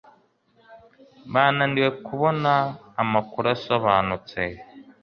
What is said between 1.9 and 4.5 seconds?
kubona amakuru asobanutse.